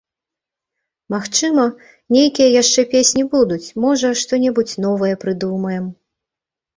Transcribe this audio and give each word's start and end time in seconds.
Магчыма, 1.13 1.65
нейкія 2.15 2.47
яшчэ 2.61 2.85
песні 2.93 3.23
будуць, 3.33 3.65
можа, 3.83 4.09
што-небудзь 4.23 4.73
новае 4.87 5.11
прыдумаем. 5.25 5.85